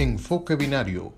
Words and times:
Enfoque 0.00 0.54
Binario, 0.54 1.12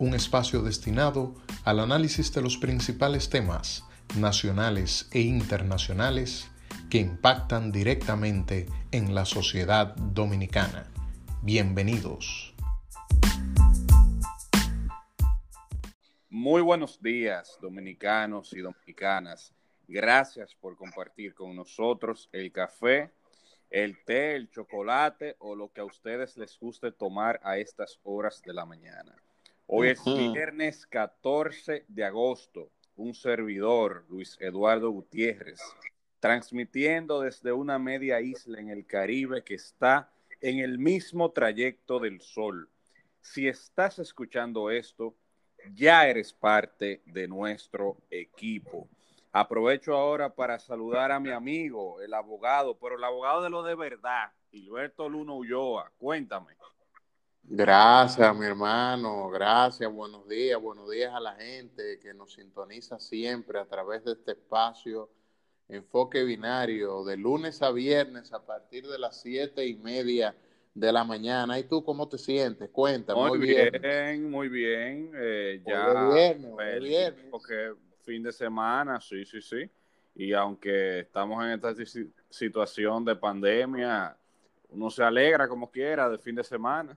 un 0.00 0.12
espacio 0.12 0.60
destinado 0.60 1.36
al 1.64 1.78
análisis 1.78 2.34
de 2.34 2.42
los 2.42 2.56
principales 2.56 3.30
temas 3.30 3.84
nacionales 4.18 5.08
e 5.12 5.20
internacionales 5.20 6.50
que 6.90 6.98
impactan 6.98 7.70
directamente 7.70 8.66
en 8.90 9.14
la 9.14 9.26
sociedad 9.26 9.94
dominicana. 9.94 10.90
Bienvenidos. 11.42 12.52
Muy 16.28 16.62
buenos 16.62 17.00
días, 17.00 17.56
dominicanos 17.62 18.52
y 18.54 18.58
dominicanas. 18.58 19.54
Gracias 19.86 20.52
por 20.56 20.76
compartir 20.76 21.32
con 21.32 21.54
nosotros 21.54 22.28
el 22.32 22.50
café 22.50 23.12
el 23.70 24.02
té, 24.04 24.36
el 24.36 24.50
chocolate 24.50 25.36
o 25.40 25.54
lo 25.54 25.72
que 25.72 25.80
a 25.80 25.84
ustedes 25.84 26.36
les 26.36 26.58
guste 26.58 26.92
tomar 26.92 27.40
a 27.42 27.58
estas 27.58 27.98
horas 28.04 28.42
de 28.42 28.52
la 28.52 28.64
mañana. 28.64 29.14
Hoy 29.66 29.88
es 29.88 30.04
viernes 30.04 30.86
14 30.86 31.84
de 31.88 32.04
agosto. 32.04 32.70
Un 32.94 33.14
servidor, 33.14 34.06
Luis 34.08 34.36
Eduardo 34.40 34.90
Gutiérrez, 34.90 35.60
transmitiendo 36.20 37.20
desde 37.20 37.52
una 37.52 37.78
media 37.78 38.20
isla 38.20 38.60
en 38.60 38.70
el 38.70 38.86
Caribe 38.86 39.42
que 39.42 39.54
está 39.54 40.10
en 40.40 40.60
el 40.60 40.78
mismo 40.78 41.32
trayecto 41.32 41.98
del 41.98 42.20
sol. 42.20 42.70
Si 43.20 43.48
estás 43.48 43.98
escuchando 43.98 44.70
esto, 44.70 45.14
ya 45.74 46.08
eres 46.08 46.32
parte 46.32 47.02
de 47.06 47.26
nuestro 47.26 47.96
equipo. 48.10 48.88
Aprovecho 49.38 49.94
ahora 49.94 50.34
para 50.34 50.58
saludar 50.58 51.12
a 51.12 51.20
mi 51.20 51.30
amigo, 51.30 52.00
el 52.00 52.14
abogado, 52.14 52.78
pero 52.78 52.96
el 52.96 53.04
abogado 53.04 53.42
de 53.42 53.50
lo 53.50 53.62
de 53.62 53.74
verdad, 53.74 54.30
Gilberto 54.50 55.10
Luno 55.10 55.36
Ulloa. 55.36 55.92
Cuéntame. 55.98 56.56
Gracias, 57.42 58.34
mi 58.34 58.46
hermano. 58.46 59.28
Gracias. 59.28 59.92
Buenos 59.92 60.26
días. 60.26 60.58
Buenos 60.58 60.88
días 60.90 61.12
a 61.12 61.20
la 61.20 61.34
gente 61.34 61.98
que 62.00 62.14
nos 62.14 62.32
sintoniza 62.32 62.98
siempre 62.98 63.58
a 63.58 63.66
través 63.66 64.04
de 64.04 64.12
este 64.12 64.32
espacio 64.32 65.10
Enfoque 65.68 66.24
Binario, 66.24 67.04
de 67.04 67.18
lunes 67.18 67.60
a 67.60 67.72
viernes 67.72 68.32
a 68.32 68.46
partir 68.46 68.86
de 68.86 68.98
las 68.98 69.20
siete 69.20 69.66
y 69.66 69.74
media 69.74 70.34
de 70.72 70.90
la 70.90 71.04
mañana. 71.04 71.58
¿Y 71.58 71.64
tú 71.64 71.84
cómo 71.84 72.08
te 72.08 72.16
sientes? 72.16 72.70
Cuéntame. 72.70 73.20
Muy, 73.28 73.38
bien, 73.38 74.30
muy 74.30 74.48
bien. 74.48 75.12
Eh, 75.14 75.62
ya. 75.66 76.08
Viernes, 76.08 76.80
viernes. 76.80 77.24
Porque 77.30 77.74
fin 78.06 78.22
de 78.22 78.32
semana, 78.32 79.00
sí, 79.00 79.26
sí, 79.26 79.42
sí. 79.42 79.68
Y 80.14 80.32
aunque 80.32 81.00
estamos 81.00 81.44
en 81.44 81.50
esta 81.50 81.74
situación 82.30 83.04
de 83.04 83.16
pandemia, 83.16 84.16
uno 84.70 84.90
se 84.90 85.02
alegra 85.02 85.48
como 85.48 85.70
quiera 85.70 86.08
de 86.08 86.18
fin 86.18 86.36
de 86.36 86.44
semana. 86.44 86.96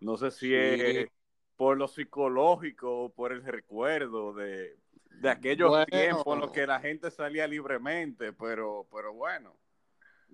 No 0.00 0.16
sé 0.16 0.30
si 0.30 0.54
es 0.54 1.08
por 1.56 1.76
lo 1.76 1.88
psicológico 1.88 3.04
o 3.04 3.08
por 3.08 3.32
el 3.32 3.42
recuerdo 3.42 4.34
de, 4.34 4.76
aquellos 5.24 5.86
tiempos 5.86 6.34
en 6.34 6.40
los 6.40 6.50
que 6.50 6.66
la 6.66 6.80
gente 6.80 7.10
salía 7.10 7.46
libremente, 7.46 8.32
pero, 8.32 8.86
pero 8.92 9.12
bueno. 9.12 9.56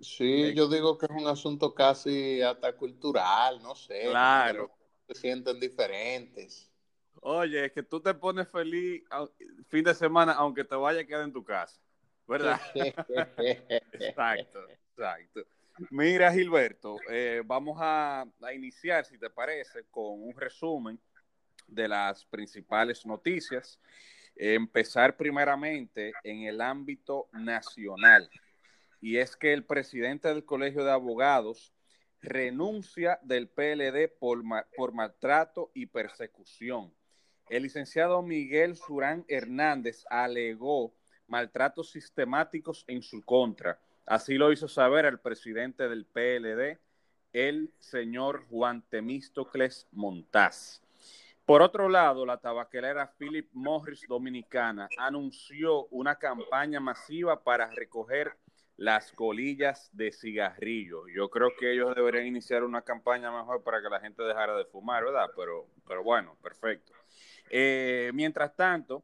Sí, 0.01 0.43
eh, 0.43 0.53
yo 0.53 0.67
digo 0.67 0.97
que 0.97 1.05
es 1.05 1.11
un 1.11 1.27
asunto 1.27 1.73
casi 1.73 2.41
hasta 2.41 2.75
cultural, 2.75 3.61
no 3.61 3.75
sé. 3.75 4.07
Claro. 4.09 4.71
Se 5.07 5.15
sienten 5.15 5.59
diferentes. 5.59 6.69
Oye, 7.21 7.65
es 7.65 7.71
que 7.71 7.83
tú 7.83 7.99
te 7.99 8.13
pones 8.13 8.47
feliz 8.47 9.03
fin 9.67 9.83
de 9.83 9.93
semana 9.93 10.33
aunque 10.33 10.63
te 10.63 10.75
vaya 10.75 11.01
a 11.01 11.05
quedar 11.05 11.23
en 11.23 11.33
tu 11.33 11.43
casa, 11.43 11.79
¿verdad? 12.27 12.59
exacto, 13.93 14.69
exacto. 14.69 15.41
Mira, 15.91 16.31
Gilberto, 16.33 16.97
eh, 17.09 17.41
vamos 17.45 17.77
a, 17.79 18.25
iniciar, 18.53 19.05
si 19.05 19.17
te 19.17 19.29
parece, 19.29 19.85
con 19.89 20.21
un 20.21 20.33
resumen 20.35 20.99
de 21.67 21.87
las 21.87 22.25
principales 22.25 23.05
noticias. 23.05 23.79
empezar 24.35 25.17
primeramente 25.17 26.13
en 26.23 26.43
el 26.43 26.61
ámbito 26.61 27.29
nacional. 27.33 28.29
Y 29.01 29.17
es 29.17 29.35
que 29.35 29.53
el 29.53 29.65
presidente 29.65 30.27
del 30.27 30.45
Colegio 30.45 30.83
de 30.83 30.91
Abogados 30.91 31.73
renuncia 32.21 33.19
del 33.21 33.49
PLD 33.49 34.09
por, 34.19 34.41
por 34.75 34.93
maltrato 34.93 35.71
y 35.73 35.85
persecución. 35.85 36.93
El 37.49 37.63
licenciado 37.63 38.21
Miguel 38.21 38.75
Surán 38.75 39.25
Hernández 39.27 40.05
alegó 40.11 40.93
maltratos 41.27 41.89
sistemáticos 41.89 42.85
en 42.87 43.01
su 43.01 43.23
contra. 43.23 43.79
Así 44.05 44.35
lo 44.35 44.51
hizo 44.51 44.67
saber 44.67 45.05
el 45.05 45.19
presidente 45.19 45.89
del 45.89 46.05
PLD, 46.05 46.79
el 47.33 47.73
señor 47.79 48.45
Juan 48.49 48.83
Temístocles 48.89 49.87
Montaz. 49.91 50.83
Por 51.43 51.63
otro 51.63 51.89
lado, 51.89 52.23
la 52.23 52.37
tabacalera 52.37 53.11
Philip 53.17 53.49
Morris 53.53 54.05
Dominicana 54.07 54.87
anunció 54.99 55.87
una 55.87 56.17
campaña 56.19 56.79
masiva 56.79 57.43
para 57.43 57.71
recoger 57.71 58.37
las 58.77 59.11
colillas 59.11 59.89
de 59.91 60.11
cigarrillo. 60.11 61.07
Yo 61.07 61.31
creo 61.31 61.49
que 61.59 61.73
ellos 61.73 61.95
deberían 61.95 62.27
iniciar 62.27 62.63
una 62.63 62.83
campaña 62.83 63.31
mejor 63.31 63.63
para 63.63 63.81
que 63.81 63.89
la 63.89 63.99
gente 63.99 64.21
dejara 64.21 64.55
de 64.55 64.65
fumar, 64.65 65.03
¿verdad? 65.03 65.31
Pero, 65.35 65.65
pero 65.87 66.03
bueno, 66.03 66.37
perfecto. 66.43 66.93
Eh, 67.49 68.11
mientras 68.13 68.55
tanto, 68.55 69.03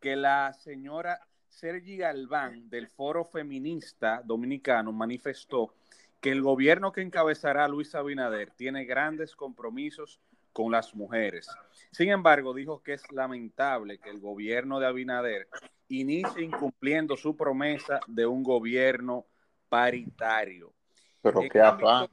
que 0.00 0.16
la 0.16 0.52
señora 0.52 1.20
Sergi 1.48 1.96
Galván 1.96 2.68
del 2.68 2.88
Foro 2.88 3.24
Feminista 3.24 4.22
Dominicano 4.24 4.92
manifestó 4.92 5.74
que 6.20 6.30
el 6.30 6.42
gobierno 6.42 6.92
que 6.92 7.02
encabezará 7.02 7.68
Luis 7.68 7.94
Abinader 7.94 8.50
tiene 8.50 8.84
grandes 8.84 9.34
compromisos 9.34 10.20
con 10.52 10.72
las 10.72 10.94
mujeres. 10.94 11.48
Sin 11.92 12.08
embargo, 12.10 12.54
dijo 12.54 12.82
que 12.82 12.94
es 12.94 13.12
lamentable 13.12 13.98
que 13.98 14.10
el 14.10 14.20
gobierno 14.20 14.80
de 14.80 14.86
Abinader 14.86 15.48
inicie 15.88 16.42
incumpliendo 16.42 17.16
su 17.16 17.36
promesa 17.36 18.00
de 18.06 18.26
un 18.26 18.42
gobierno 18.42 19.26
paritario. 19.68 20.72
Pero 21.20 21.40
qué 21.50 21.60
afán. 21.60 22.08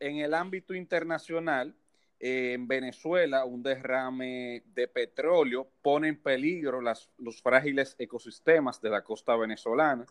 En 0.00 0.18
el 0.18 0.34
ámbito 0.34 0.74
internacional, 0.74 1.74
en 2.20 2.66
Venezuela 2.66 3.44
un 3.44 3.62
derrame 3.62 4.62
de 4.74 4.88
petróleo 4.88 5.68
pone 5.82 6.08
en 6.08 6.20
peligro 6.20 6.80
los 6.80 7.42
frágiles 7.42 7.94
ecosistemas 7.98 8.80
de 8.80 8.90
la 8.90 9.02
costa 9.02 9.36
venezolana. 9.36 10.04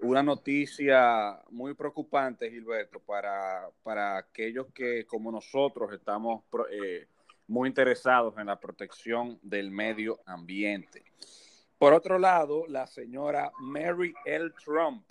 Una 0.00 0.22
noticia 0.22 1.40
muy 1.50 1.74
preocupante, 1.74 2.50
Gilberto, 2.50 2.98
para, 2.98 3.68
para 3.84 4.16
aquellos 4.18 4.66
que, 4.74 5.06
como 5.06 5.30
nosotros, 5.30 5.92
estamos 5.92 6.42
eh, 6.72 7.06
muy 7.46 7.68
interesados 7.68 8.36
en 8.38 8.46
la 8.46 8.58
protección 8.58 9.38
del 9.42 9.70
medio 9.70 10.18
ambiente. 10.26 11.04
Por 11.78 11.92
otro 11.92 12.18
lado, 12.18 12.64
la 12.66 12.88
señora 12.88 13.52
Mary 13.60 14.12
L. 14.24 14.50
Trump, 14.64 15.04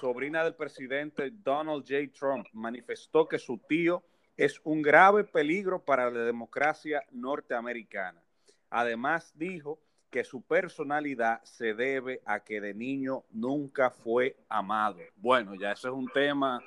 sobrina 0.00 0.44
del 0.44 0.54
presidente 0.54 1.30
Donald 1.32 1.84
J. 1.88 2.12
Trump, 2.16 2.46
manifestó 2.52 3.26
que 3.26 3.40
su 3.40 3.58
tío 3.58 4.04
es 4.38 4.60
un 4.62 4.82
grave 4.82 5.24
peligro 5.24 5.84
para 5.84 6.10
la 6.10 6.20
democracia 6.20 7.04
norteamericana. 7.10 8.22
Además, 8.70 9.32
dijo 9.34 9.80
que 10.10 10.22
su 10.22 10.42
personalidad 10.42 11.42
se 11.42 11.74
debe 11.74 12.22
a 12.24 12.40
que 12.40 12.60
de 12.60 12.72
niño 12.72 13.24
nunca 13.30 13.90
fue 13.90 14.36
amado. 14.48 15.00
Bueno, 15.16 15.56
ya 15.56 15.72
eso 15.72 15.88
es 15.88 15.94
un 15.94 16.06
tema 16.06 16.62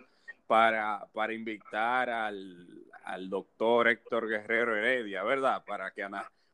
para, 0.45 1.07
para 1.13 1.33
invitar 1.33 2.09
al, 2.09 2.67
doctor 3.29 3.87
Héctor 3.87 4.27
Guerrero 4.27 4.75
Heredia, 4.75 5.23
¿verdad? 5.23 5.63
Para 5.65 5.91
que, 5.91 6.05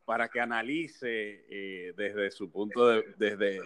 para 0.05 0.29
que 0.29 0.39
analice 0.39 1.45
eh, 1.49 1.94
desde 1.97 2.29
su 2.29 2.51
punto 2.51 2.88
de, 2.88 3.03
desde 3.17 3.61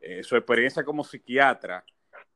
eh, 0.00 0.22
su 0.22 0.36
experiencia 0.36 0.84
como 0.84 1.02
psiquiatra, 1.02 1.84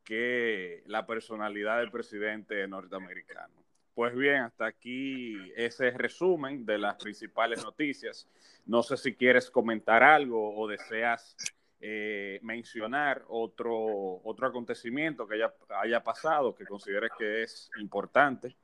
que 0.04 0.82
la 0.86 1.06
personalidad 1.06 1.78
del 1.78 1.92
presidente 1.92 2.66
norteamericano. 2.66 3.60
Pues 4.00 4.16
bien, 4.16 4.36
hasta 4.36 4.64
aquí 4.64 5.36
ese 5.54 5.90
resumen 5.90 6.64
de 6.64 6.78
las 6.78 6.96
principales 6.96 7.62
noticias. 7.62 8.26
No 8.64 8.82
sé 8.82 8.96
si 8.96 9.14
quieres 9.14 9.50
comentar 9.50 10.02
algo 10.02 10.56
o 10.58 10.66
deseas 10.66 11.36
eh, 11.82 12.40
mencionar 12.42 13.22
otro, 13.28 14.22
otro 14.24 14.46
acontecimiento 14.46 15.28
que 15.28 15.34
haya, 15.34 15.52
haya 15.82 16.02
pasado 16.02 16.54
que 16.54 16.64
consideres 16.64 17.10
que 17.18 17.42
es 17.42 17.70
importante. 17.78 18.56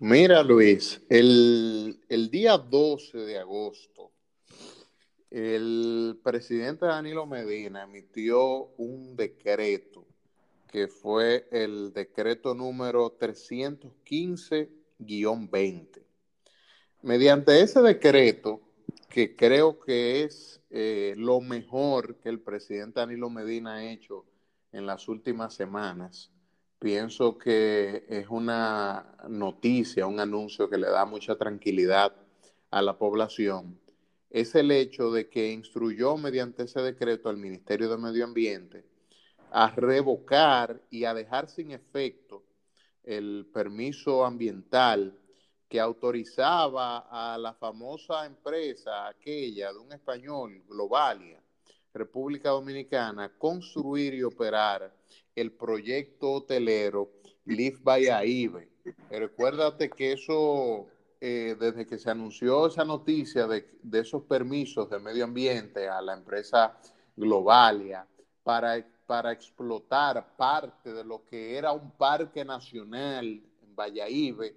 Mira, 0.00 0.42
Luis, 0.42 1.00
el, 1.08 2.00
el 2.08 2.28
día 2.28 2.58
12 2.58 3.18
de 3.18 3.38
agosto, 3.38 4.10
el 5.30 6.18
presidente 6.24 6.86
Danilo 6.86 7.24
Medina 7.24 7.84
emitió 7.84 8.64
un 8.78 9.14
decreto 9.14 10.08
que 10.70 10.88
fue 10.88 11.48
el 11.50 11.92
decreto 11.92 12.54
número 12.54 13.18
315-20. 13.18 16.02
Mediante 17.02 17.60
ese 17.60 17.82
decreto, 17.82 18.60
que 19.08 19.34
creo 19.34 19.80
que 19.80 20.22
es 20.22 20.60
eh, 20.70 21.14
lo 21.16 21.40
mejor 21.40 22.14
que 22.16 22.28
el 22.28 22.38
presidente 22.40 23.00
Danilo 23.00 23.30
Medina 23.30 23.76
ha 23.76 23.90
hecho 23.90 24.26
en 24.72 24.86
las 24.86 25.08
últimas 25.08 25.54
semanas, 25.54 26.30
pienso 26.78 27.36
que 27.36 28.04
es 28.08 28.28
una 28.28 29.16
noticia, 29.28 30.06
un 30.06 30.20
anuncio 30.20 30.70
que 30.70 30.78
le 30.78 30.88
da 30.88 31.04
mucha 31.04 31.36
tranquilidad 31.36 32.14
a 32.70 32.82
la 32.82 32.96
población 32.96 33.80
es 34.30 34.54
el 34.54 34.70
hecho 34.70 35.10
de 35.10 35.28
que 35.28 35.50
instruyó 35.50 36.16
mediante 36.16 36.62
ese 36.62 36.80
decreto 36.80 37.28
al 37.28 37.36
Ministerio 37.36 37.90
de 37.90 37.98
Medio 37.98 38.24
Ambiente 38.24 38.84
a 39.52 39.70
revocar 39.74 40.80
y 40.90 41.04
a 41.04 41.14
dejar 41.14 41.48
sin 41.48 41.72
efecto 41.72 42.44
el 43.02 43.48
permiso 43.52 44.24
ambiental 44.24 45.16
que 45.68 45.80
autorizaba 45.80 47.06
a 47.10 47.38
la 47.38 47.54
famosa 47.54 48.26
empresa 48.26 49.06
aquella 49.06 49.72
de 49.72 49.78
un 49.78 49.92
español, 49.92 50.62
Globalia, 50.68 51.40
República 51.94 52.50
Dominicana, 52.50 53.32
construir 53.38 54.14
y 54.14 54.22
operar 54.22 54.92
el 55.34 55.52
proyecto 55.52 56.32
hotelero 56.32 57.12
Live 57.44 57.78
by 57.82 58.08
AIBE. 58.08 58.68
Recuérdate 59.10 59.90
que 59.90 60.12
eso, 60.12 60.88
eh, 61.20 61.56
desde 61.58 61.86
que 61.86 61.98
se 61.98 62.10
anunció 62.10 62.66
esa 62.66 62.84
noticia 62.84 63.46
de, 63.46 63.66
de, 63.82 64.00
esos 64.00 64.22
permisos 64.24 64.90
de 64.90 64.98
medio 64.98 65.24
ambiente 65.24 65.88
a 65.88 66.00
la 66.00 66.14
empresa 66.14 66.76
Globalia 67.16 68.06
para, 68.42 68.84
para 69.10 69.32
explotar 69.32 70.36
parte 70.36 70.92
de 70.92 71.02
lo 71.02 71.24
que 71.24 71.58
era 71.58 71.72
un 71.72 71.90
parque 71.90 72.44
nacional 72.44 73.26
en 73.26 73.74
Valladolid, 73.74 74.52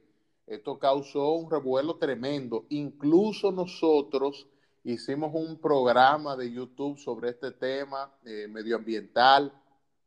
esto 0.46 0.78
causó 0.78 1.32
un 1.32 1.50
revuelo 1.50 1.96
tremendo. 1.96 2.68
Incluso 2.70 3.52
nosotros 3.52 4.46
hicimos 4.84 5.32
un 5.34 5.60
programa 5.60 6.36
de 6.36 6.52
YouTube 6.52 7.00
sobre 7.00 7.32
este 7.32 7.50
tema 7.50 8.14
eh, 8.26 8.48
medioambiental 8.48 9.52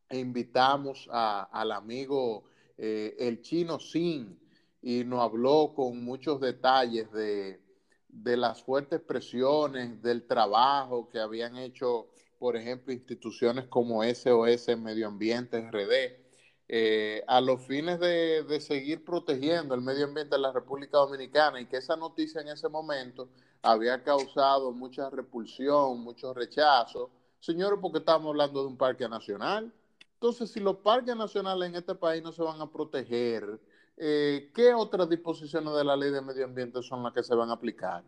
e 0.08 0.20
invitamos 0.20 1.08
al 1.10 1.72
amigo 1.72 2.44
eh, 2.78 3.16
el 3.19 3.42
chino 3.42 3.81
Sin 3.81 4.38
y 4.81 5.02
nos 5.02 5.22
habló 5.22 5.72
con 5.75 6.04
muchos 6.04 6.40
detalles 6.40 7.10
de, 7.10 7.60
de 8.06 8.37
las 8.37 8.62
fuertes 8.62 9.00
presiones, 9.00 10.00
del 10.00 10.25
trabajo 10.25 11.08
que 11.08 11.19
habían 11.19 11.56
hecho, 11.56 12.10
por 12.38 12.56
ejemplo, 12.56 12.92
instituciones 12.92 13.66
como 13.66 14.02
SOS 14.02 14.76
Medio 14.78 15.08
Ambiente 15.08 15.60
RD 15.70 16.26
eh, 16.68 17.22
a 17.28 17.40
los 17.40 17.62
fines 17.62 18.00
de, 18.00 18.60
seguir 18.60 19.04
protegiendo 19.04 19.74
el 19.74 19.82
medio 19.82 20.04
ambiente 20.04 20.34
de 20.34 20.42
la 20.42 20.52
República 20.52 20.98
Dominicana 20.98 21.60
y 21.60 21.66
que 21.66 21.76
esa 21.76 21.96
noticia 21.96 22.40
en 22.40 22.48
ese 22.48 22.68
momento 22.68 23.28
había 23.62 24.02
causado 24.02 24.72
mucha 24.72 25.08
repulsión, 25.08 26.00
mucho 26.00 26.34
rechazo. 26.34 27.10
Señores, 27.38 27.78
porque 27.80 27.98
estamos 27.98 28.30
hablando 28.30 28.62
de 28.62 28.66
un 28.68 28.76
parque 28.76 29.08
nacional. 29.08 29.72
Entonces, 30.14 30.50
si 30.50 30.58
los 30.58 30.78
parques 30.78 31.14
nacionales 31.14 31.68
en 31.68 31.76
este 31.76 31.94
país 31.94 32.22
no 32.22 32.32
se 32.32 32.42
van 32.42 32.60
a 32.60 32.70
proteger, 32.70 33.60
eh, 33.96 34.50
¿qué 34.52 34.74
otras 34.74 35.08
disposiciones 35.08 35.72
de 35.72 35.84
la 35.84 35.96
ley 35.96 36.10
de 36.10 36.20
medio 36.20 36.44
ambiente 36.44 36.82
son 36.82 37.02
las 37.04 37.12
que 37.12 37.22
se 37.22 37.34
van 37.34 37.50
a 37.50 37.54
aplicar? 37.54 38.02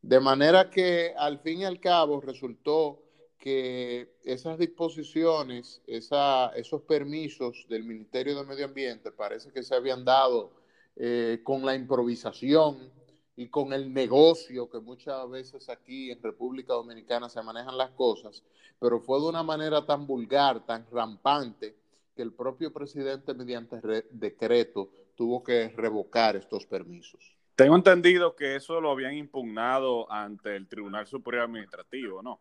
De 0.00 0.20
manera 0.20 0.70
que 0.70 1.14
al 1.18 1.38
fin 1.40 1.60
y 1.60 1.64
al 1.66 1.80
cabo 1.80 2.20
resultó 2.20 3.02
que 3.40 4.12
esas 4.22 4.58
disposiciones, 4.58 5.82
esos 5.86 6.82
permisos 6.82 7.66
del 7.68 7.84
Ministerio 7.84 8.36
de 8.36 8.44
Medio 8.44 8.66
Ambiente 8.66 9.10
parece 9.10 9.50
que 9.50 9.62
se 9.62 9.74
habían 9.74 10.04
dado 10.04 10.52
eh, 10.94 11.40
con 11.42 11.64
la 11.64 11.74
improvisación 11.74 12.92
y 13.36 13.48
con 13.48 13.72
el 13.72 13.94
negocio 13.94 14.68
que 14.68 14.78
muchas 14.80 15.28
veces 15.30 15.70
aquí 15.70 16.10
en 16.10 16.22
República 16.22 16.74
Dominicana 16.74 17.30
se 17.30 17.42
manejan 17.42 17.78
las 17.78 17.90
cosas, 17.92 18.44
pero 18.78 19.00
fue 19.00 19.18
de 19.18 19.28
una 19.28 19.42
manera 19.42 19.86
tan 19.86 20.06
vulgar, 20.06 20.66
tan 20.66 20.86
rampante, 20.92 21.74
que 22.14 22.20
el 22.20 22.34
propio 22.34 22.70
presidente 22.70 23.32
mediante 23.32 23.80
decreto 24.10 24.90
tuvo 25.14 25.42
que 25.42 25.68
revocar 25.70 26.36
estos 26.36 26.66
permisos. 26.66 27.34
Tengo 27.54 27.76
entendido 27.76 28.36
que 28.36 28.56
eso 28.56 28.80
lo 28.82 28.90
habían 28.90 29.14
impugnado 29.14 30.10
ante 30.12 30.56
el 30.56 30.68
Tribunal 30.68 31.06
Superior 31.06 31.44
Administrativo, 31.44 32.22
¿no? 32.22 32.40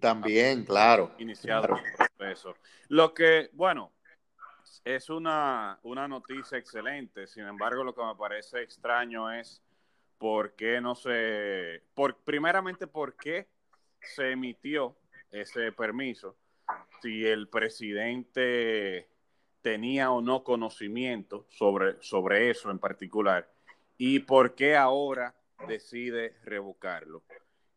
También, 0.00 0.64
claro. 0.64 1.14
Iniciado 1.18 1.76
el 1.76 1.82
proceso. 2.16 2.54
Lo 2.88 3.14
que, 3.14 3.50
bueno, 3.52 3.92
es 4.84 5.10
una, 5.10 5.78
una 5.82 6.06
noticia 6.08 6.58
excelente. 6.58 7.26
Sin 7.26 7.44
embargo, 7.44 7.84
lo 7.84 7.94
que 7.94 8.04
me 8.04 8.14
parece 8.14 8.62
extraño 8.62 9.30
es 9.32 9.62
por 10.18 10.54
qué 10.54 10.80
no 10.80 10.94
se. 10.94 11.82
Por, 11.94 12.16
primeramente, 12.18 12.86
por 12.86 13.16
qué 13.16 13.48
se 14.00 14.32
emitió 14.32 14.96
ese 15.30 15.72
permiso. 15.72 16.36
Si 17.00 17.26
el 17.26 17.48
presidente 17.48 19.08
tenía 19.62 20.10
o 20.10 20.20
no 20.20 20.44
conocimiento 20.44 21.46
sobre, 21.48 22.00
sobre 22.02 22.50
eso 22.50 22.70
en 22.70 22.78
particular. 22.78 23.50
Y 23.96 24.20
por 24.20 24.54
qué 24.54 24.76
ahora 24.76 25.34
decide 25.66 26.36
revocarlo. 26.44 27.22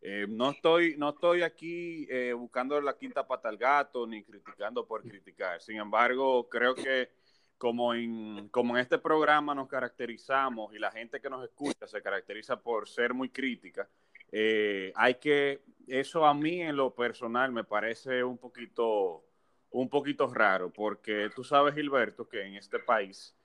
Eh, 0.01 0.25
no, 0.27 0.49
estoy, 0.49 0.95
no 0.97 1.09
estoy 1.09 1.43
aquí 1.43 2.07
eh, 2.09 2.33
buscando 2.33 2.81
la 2.81 2.97
quinta 2.97 3.27
pata 3.27 3.49
al 3.49 3.57
gato 3.57 4.07
ni 4.07 4.23
criticando 4.23 4.85
por 4.87 5.03
criticar. 5.03 5.61
Sin 5.61 5.77
embargo, 5.77 6.49
creo 6.49 6.73
que 6.73 7.09
como 7.57 7.93
en, 7.93 8.49
como 8.49 8.75
en 8.75 8.81
este 8.81 8.97
programa 8.97 9.53
nos 9.53 9.67
caracterizamos 9.67 10.73
y 10.73 10.79
la 10.79 10.91
gente 10.91 11.21
que 11.21 11.29
nos 11.29 11.43
escucha 11.43 11.85
se 11.85 12.01
caracteriza 12.01 12.59
por 12.59 12.89
ser 12.89 13.13
muy 13.13 13.29
crítica, 13.29 13.87
eh, 14.31 14.91
hay 14.95 15.15
que, 15.15 15.61
eso 15.87 16.25
a 16.25 16.33
mí 16.33 16.61
en 16.61 16.75
lo 16.75 16.95
personal 16.95 17.51
me 17.51 17.63
parece 17.63 18.23
un 18.23 18.39
poquito, 18.39 19.23
un 19.69 19.89
poquito 19.89 20.33
raro, 20.33 20.71
porque 20.71 21.29
tú 21.35 21.43
sabes, 21.43 21.75
Gilberto, 21.75 22.27
que 22.27 22.41
en 22.41 22.55
este 22.55 22.79
país 22.79 23.35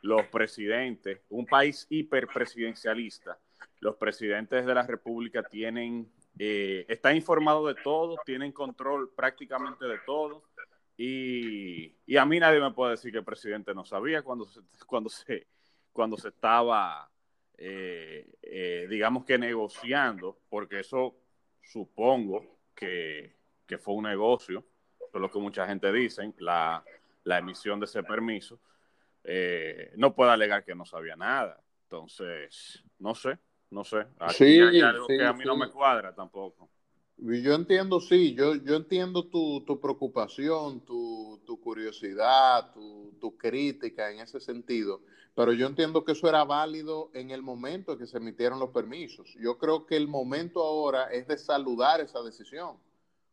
los 0.00 0.26
presidentes, 0.28 1.20
un 1.28 1.44
país 1.44 1.86
hiperpresidencialista, 1.90 3.38
los 3.80 3.96
presidentes 3.96 4.66
de 4.66 4.74
la 4.74 4.82
República 4.82 5.42
tienen, 5.42 6.10
eh, 6.38 6.84
están 6.88 7.16
informados 7.16 7.74
de 7.74 7.80
todo, 7.82 8.16
tienen 8.24 8.52
control 8.52 9.12
prácticamente 9.14 9.84
de 9.86 9.98
todo. 10.04 10.44
Y, 10.96 11.94
a 12.16 12.24
mí 12.24 12.40
nadie 12.40 12.60
me 12.60 12.72
puede 12.72 12.92
decir 12.92 13.12
que 13.12 13.18
el 13.18 13.24
presidente 13.24 13.74
no 13.74 13.84
sabía 13.84 14.22
cuando 14.22 14.46
se, 14.46 14.60
cuando 14.86 15.08
se, 15.08 15.46
cuando 15.92 16.16
se 16.16 16.28
estaba, 16.28 17.08
eh, 17.56 18.28
eh, 18.42 18.86
digamos 18.90 19.24
que 19.24 19.38
negociando, 19.38 20.40
porque 20.48 20.80
eso 20.80 21.16
supongo 21.62 22.58
que, 22.74 23.36
fue 23.78 23.94
un 23.94 24.04
negocio, 24.04 24.64
es 25.12 25.20
lo 25.20 25.30
que 25.30 25.38
mucha 25.38 25.66
gente 25.66 25.92
dice, 25.92 26.32
la, 26.38 26.82
la 27.24 27.38
emisión 27.38 27.78
de 27.78 27.86
ese 27.86 28.02
permiso. 28.02 28.60
no 29.96 30.14
puede 30.14 30.30
alegar 30.32 30.64
que 30.64 30.74
no 30.74 30.84
sabía 30.84 31.16
nada. 31.16 31.62
Entonces, 31.84 32.84
no 32.98 33.14
sé, 33.14 33.38
no 33.70 33.84
sé. 33.84 34.06
Aquí 34.18 34.60
hay 34.60 34.80
algo 34.80 35.06
que 35.06 35.24
a 35.24 35.32
mí 35.32 35.44
no 35.44 35.56
me 35.56 35.70
cuadra 35.70 36.14
tampoco. 36.14 36.68
Yo 37.20 37.54
entiendo, 37.54 38.00
sí, 38.00 38.34
yo, 38.34 38.54
yo 38.54 38.76
entiendo 38.76 39.26
tu, 39.26 39.64
preocupación, 39.80 40.84
tu, 40.84 41.60
curiosidad, 41.62 42.72
tu, 42.72 43.12
tu, 43.20 43.36
crítica 43.36 44.12
en 44.12 44.20
ese 44.20 44.38
sentido, 44.38 45.00
pero 45.34 45.52
yo 45.52 45.66
entiendo 45.66 46.04
que 46.04 46.12
eso 46.12 46.28
era 46.28 46.44
válido 46.44 47.10
en 47.14 47.32
el 47.32 47.42
momento 47.42 47.92
en 47.92 47.98
que 47.98 48.06
se 48.06 48.18
emitieron 48.18 48.60
los 48.60 48.70
permisos. 48.70 49.34
Yo 49.40 49.58
creo 49.58 49.84
que 49.84 49.96
el 49.96 50.06
momento 50.06 50.62
ahora 50.62 51.12
es 51.12 51.26
de 51.26 51.36
saludar 51.36 52.00
esa 52.00 52.22
decisión, 52.22 52.76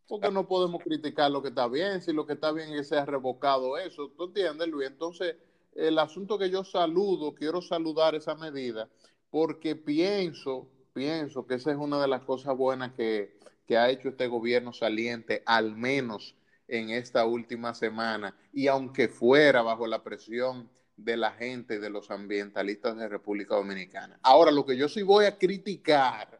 porque 0.07 0.31
no 0.31 0.47
podemos 0.47 0.81
criticar 0.81 1.29
lo 1.29 1.43
que 1.43 1.49
está 1.49 1.67
bien, 1.67 2.01
si 2.01 2.11
lo 2.11 2.25
que 2.25 2.33
está 2.33 2.51
bien 2.51 2.69
es 2.69 2.77
que 2.77 2.83
se 2.85 2.97
ha 2.97 3.05
revocado 3.05 3.77
eso, 3.77 4.09
¿tú 4.17 4.25
entiendes, 4.25 4.67
Luis? 4.67 4.87
Entonces, 4.87 5.35
el 5.75 5.99
asunto 5.99 6.39
que 6.39 6.49
yo 6.49 6.63
saludo, 6.63 7.35
quiero 7.35 7.61
saludar 7.61 8.15
esa 8.15 8.33
medida, 8.33 8.89
porque 9.35 9.75
pienso, 9.75 10.65
pienso 10.93 11.45
que 11.45 11.55
esa 11.55 11.69
es 11.69 11.75
una 11.75 12.01
de 12.01 12.07
las 12.07 12.21
cosas 12.21 12.55
buenas 12.55 12.93
que, 12.93 13.35
ha 13.77 13.89
hecho 13.89 14.07
este 14.07 14.27
gobierno 14.27 14.71
saliente, 14.71 15.43
al 15.45 15.75
menos 15.75 16.35
en 16.69 16.89
esta 16.89 17.25
última 17.25 17.73
semana, 17.73 18.33
y 18.53 18.67
aunque 18.67 19.09
fuera 19.09 19.61
bajo 19.61 19.87
la 19.87 20.03
presión 20.03 20.69
de 20.95 21.17
la 21.17 21.31
gente, 21.31 21.81
de 21.81 21.89
los 21.89 22.11
ambientalistas 22.11 22.95
de 22.95 23.09
República 23.09 23.55
Dominicana. 23.55 24.17
Ahora, 24.23 24.51
lo 24.51 24.65
que 24.65 24.77
yo 24.77 24.87
sí 24.87 25.01
voy 25.01 25.25
a 25.25 25.37
criticar, 25.37 26.39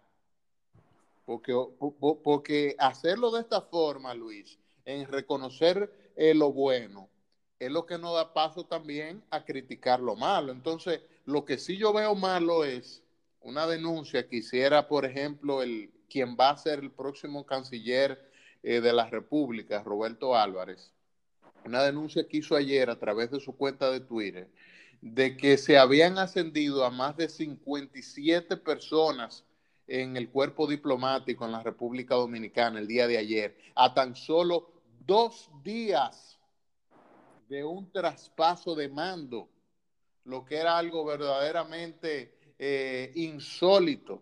porque, 1.25 1.53
porque 2.23 2.77
hacerlo 2.79 3.29
de 3.31 3.41
esta 3.41 3.59
forma, 3.59 4.13
Luis, 4.13 4.57
en 4.85 5.05
reconocer 5.09 6.13
eh, 6.15 6.33
lo 6.33 6.53
bueno, 6.53 7.09
es 7.59 7.69
lo 7.69 7.85
que 7.85 7.97
nos 7.97 8.15
da 8.15 8.33
paso 8.33 8.63
también 8.65 9.21
a 9.31 9.43
criticar 9.43 9.99
lo 9.99 10.15
malo. 10.15 10.53
Entonces, 10.53 11.01
lo 11.25 11.43
que 11.43 11.57
sí 11.57 11.77
yo 11.77 11.91
veo 11.93 12.15
malo 12.15 12.63
es 12.63 13.03
una 13.41 13.67
denuncia 13.67 14.27
que 14.27 14.37
hiciera, 14.37 14.87
por 14.87 15.05
ejemplo, 15.05 15.61
el 15.61 15.91
quien 16.09 16.37
va 16.39 16.51
a 16.51 16.57
ser 16.57 16.79
el 16.79 16.91
próximo 16.91 17.45
canciller 17.45 18.31
eh, 18.63 18.79
de 18.79 18.93
la 18.93 19.09
República, 19.09 19.83
Roberto 19.83 20.35
Álvarez, 20.35 20.93
una 21.65 21.83
denuncia 21.83 22.27
que 22.27 22.37
hizo 22.37 22.55
ayer 22.55 22.89
a 22.89 22.99
través 22.99 23.31
de 23.31 23.39
su 23.39 23.55
cuenta 23.55 23.89
de 23.91 23.99
Twitter, 23.99 24.49
de 25.01 25.35
que 25.35 25.57
se 25.57 25.77
habían 25.77 26.17
ascendido 26.17 26.85
a 26.85 26.89
más 26.89 27.17
de 27.17 27.27
57 27.27 28.57
personas 28.57 29.43
en 29.87 30.17
el 30.17 30.29
cuerpo 30.29 30.67
diplomático 30.67 31.45
en 31.45 31.51
la 31.51 31.63
República 31.63 32.15
Dominicana 32.15 32.79
el 32.79 32.87
día 32.87 33.07
de 33.07 33.17
ayer, 33.17 33.57
a 33.75 33.93
tan 33.93 34.15
solo 34.15 34.71
dos 35.05 35.49
días 35.63 36.39
de 37.49 37.63
un 37.63 37.91
traspaso 37.91 38.73
de 38.75 38.89
mando 38.89 39.49
lo 40.25 40.45
que 40.45 40.57
era 40.57 40.77
algo 40.77 41.05
verdaderamente 41.05 42.37
eh, 42.59 43.11
insólito 43.15 44.21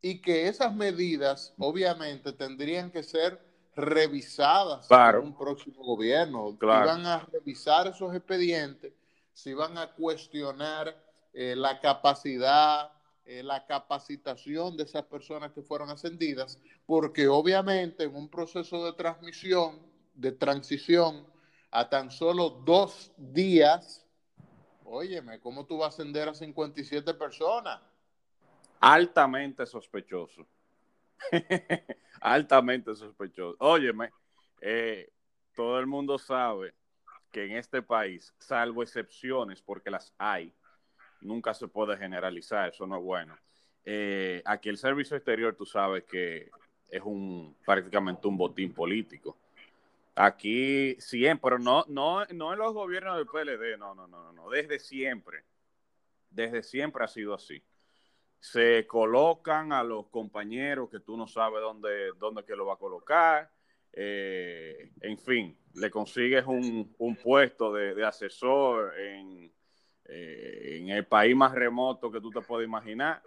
y 0.00 0.20
que 0.20 0.48
esas 0.48 0.74
medidas 0.74 1.54
obviamente 1.58 2.32
tendrían 2.32 2.90
que 2.90 3.02
ser 3.02 3.40
revisadas 3.74 4.86
por 4.86 5.16
un 5.16 5.36
próximo 5.36 5.84
gobierno. 5.84 6.56
Claro. 6.58 6.84
Iban 6.84 7.06
a 7.06 7.20
revisar 7.32 7.86
esos 7.86 8.14
expedientes, 8.14 8.92
se 9.32 9.50
iban 9.50 9.78
a 9.78 9.92
cuestionar 9.92 10.96
eh, 11.32 11.54
la 11.56 11.80
capacidad, 11.80 12.90
eh, 13.24 13.42
la 13.42 13.66
capacitación 13.66 14.76
de 14.76 14.84
esas 14.84 15.04
personas 15.04 15.52
que 15.52 15.62
fueron 15.62 15.90
ascendidas, 15.90 16.58
porque 16.86 17.28
obviamente 17.28 18.04
en 18.04 18.16
un 18.16 18.28
proceso 18.28 18.84
de 18.84 18.92
transmisión, 18.94 19.78
de 20.14 20.32
transición, 20.32 21.26
a 21.70 21.88
tan 21.88 22.10
solo 22.10 22.50
dos 22.64 23.12
días, 23.16 24.04
óyeme, 24.90 25.40
¿cómo 25.40 25.66
tú 25.66 25.78
vas 25.78 25.86
a 25.86 25.88
ascender 25.88 26.28
a 26.28 26.34
57 26.34 27.14
personas? 27.14 27.80
Altamente 28.80 29.66
sospechoso. 29.66 30.46
Altamente 32.20 32.94
sospechoso. 32.94 33.56
Óyeme, 33.60 34.10
eh, 34.60 35.10
todo 35.54 35.78
el 35.78 35.86
mundo 35.86 36.18
sabe 36.18 36.74
que 37.30 37.44
en 37.44 37.56
este 37.56 37.82
país, 37.82 38.34
salvo 38.38 38.82
excepciones, 38.82 39.60
porque 39.60 39.90
las 39.90 40.14
hay, 40.18 40.52
nunca 41.20 41.52
se 41.52 41.68
puede 41.68 41.96
generalizar, 41.96 42.70
eso 42.70 42.86
no 42.86 42.96
es 42.96 43.02
bueno. 43.02 43.36
Eh, 43.84 44.42
aquí 44.44 44.68
el 44.68 44.78
servicio 44.78 45.16
exterior, 45.16 45.54
tú 45.54 45.66
sabes 45.66 46.04
que 46.04 46.50
es 46.88 47.02
un 47.02 47.56
prácticamente 47.64 48.26
un 48.26 48.36
botín 48.36 48.72
político. 48.72 49.36
Aquí 50.20 50.96
siempre, 50.98 51.60
no, 51.60 51.84
no, 51.86 52.24
no 52.24 52.52
en 52.52 52.58
los 52.58 52.74
gobiernos 52.74 53.16
del 53.18 53.26
PLD, 53.26 53.78
no, 53.78 53.94
no, 53.94 54.08
no, 54.08 54.32
no, 54.32 54.50
desde 54.50 54.80
siempre, 54.80 55.44
desde 56.28 56.64
siempre 56.64 57.04
ha 57.04 57.06
sido 57.06 57.34
así. 57.34 57.62
Se 58.40 58.84
colocan 58.88 59.72
a 59.72 59.84
los 59.84 60.08
compañeros 60.08 60.90
que 60.90 60.98
tú 60.98 61.16
no 61.16 61.28
sabes 61.28 61.60
dónde, 61.60 62.10
dónde 62.18 62.44
que 62.44 62.56
lo 62.56 62.66
va 62.66 62.74
a 62.74 62.78
colocar, 62.78 63.48
eh, 63.92 64.90
en 65.02 65.18
fin, 65.18 65.56
le 65.74 65.88
consigues 65.88 66.44
un, 66.46 67.16
puesto 67.22 67.72
de, 67.72 68.04
asesor 68.04 68.98
en, 68.98 69.52
eh, 70.04 70.78
en, 70.80 70.88
el 70.88 71.06
país 71.06 71.36
más 71.36 71.52
remoto 71.52 72.10
que 72.10 72.20
tú 72.20 72.30
te 72.30 72.40
puedes 72.40 72.66
imaginar 72.66 73.22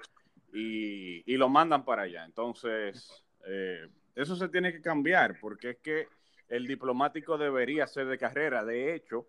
y, 0.51 1.37
lo 1.37 1.47
mandan 1.47 1.85
para 1.85 2.01
allá. 2.01 2.25
Entonces, 2.25 3.09
eh, 3.47 3.87
eso 4.13 4.35
se 4.35 4.49
tiene 4.49 4.73
que 4.73 4.81
cambiar 4.81 5.39
porque 5.39 5.69
es 5.69 5.77
que 5.77 6.07
el 6.51 6.67
diplomático 6.67 7.37
debería 7.37 7.87
ser 7.87 8.07
de 8.07 8.17
carrera. 8.17 8.65
De 8.65 8.93
hecho, 8.93 9.27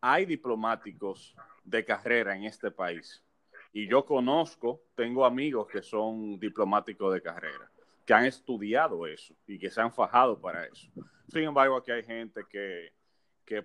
hay 0.00 0.24
diplomáticos 0.24 1.36
de 1.62 1.84
carrera 1.84 2.34
en 2.34 2.44
este 2.44 2.70
país. 2.70 3.22
Y 3.70 3.86
yo 3.86 4.06
conozco, 4.06 4.80
tengo 4.94 5.26
amigos 5.26 5.68
que 5.68 5.82
son 5.82 6.38
diplomáticos 6.40 7.12
de 7.12 7.20
carrera, 7.20 7.70
que 8.06 8.14
han 8.14 8.24
estudiado 8.24 9.06
eso 9.06 9.34
y 9.46 9.58
que 9.58 9.68
se 9.70 9.82
han 9.82 9.92
fajado 9.92 10.40
para 10.40 10.64
eso. 10.64 10.90
Sin 11.28 11.42
embargo, 11.42 11.76
aquí 11.76 11.90
hay 11.90 12.02
gente 12.02 12.42
que, 12.48 12.92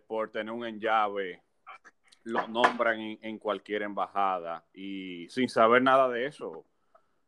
por 0.06 0.30
tener 0.30 0.54
un 0.54 0.66
enllave 0.66 1.42
lo 2.24 2.48
nombran 2.50 3.00
en, 3.00 3.20
en, 3.22 3.40
cualquier 3.40 3.84
embajada 3.84 4.66
y 4.74 5.30
sin 5.30 5.48
saber 5.48 5.82
nada 5.82 6.10
de 6.10 6.26
eso, 6.26 6.66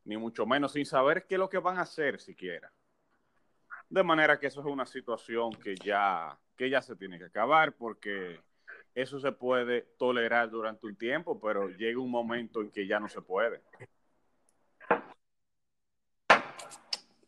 ni 0.03 0.17
mucho 0.17 0.45
menos 0.45 0.73
sin 0.73 0.85
saber 0.85 1.25
qué 1.25 1.35
es 1.35 1.39
lo 1.39 1.49
que 1.49 1.59
van 1.59 1.77
a 1.77 1.83
hacer 1.83 2.19
siquiera. 2.19 2.71
De 3.91 4.03
manera 4.03 4.39
que 4.39 4.47
eso 4.47 4.61
es 4.61 4.67
una 4.67 4.85
situación 4.85 5.51
que 5.51 5.75
ya, 5.75 6.39
que 6.55 6.69
ya 6.69 6.81
se 6.81 6.95
tiene 6.95 7.17
que 7.17 7.25
acabar 7.25 7.73
porque 7.73 8.39
eso 8.95 9.19
se 9.19 9.33
puede 9.33 9.81
tolerar 9.97 10.49
durante 10.49 10.87
un 10.87 10.95
tiempo, 10.95 11.41
pero 11.41 11.67
llega 11.67 11.99
un 11.99 12.09
momento 12.09 12.61
en 12.61 12.71
que 12.71 12.87
ya 12.87 13.01
no 13.01 13.09
se 13.09 13.21
puede. 13.21 13.61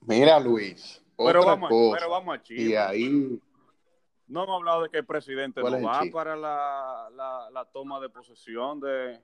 Mira, 0.08 0.40
Luis. 0.40 1.04
Pero 1.18 1.46
vamos, 1.46 1.70
pero 1.94 2.10
vamos, 2.10 2.38
a 2.38 2.42
Chile. 2.42 2.62
Y 2.64 2.76
ahí. 2.76 3.42
No 4.28 4.46
hemos 4.46 4.56
hablado 4.56 4.84
de 4.84 4.90
que 4.90 5.00
el 5.00 5.06
presidente 5.06 5.62
no 5.62 5.82
va 5.82 6.02
para 6.14 6.38
la, 6.38 7.10
la, 7.14 7.50
la, 7.52 7.66
toma 7.66 8.00
de 8.00 8.08
posesión 8.08 8.80
de. 8.80 9.20